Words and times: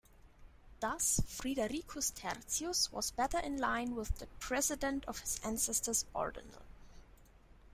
Thus, 0.79 1.19
"Fridericus 1.27 2.11
tertius" 2.15 2.91
was 2.91 3.11
better 3.11 3.37
in 3.37 3.57
line 3.59 3.93
with 3.93 4.17
the 4.17 4.25
precedent 4.39 5.05
of 5.05 5.19
his 5.19 5.39
ancestor's 5.45 6.05
ordinal. 6.15 6.63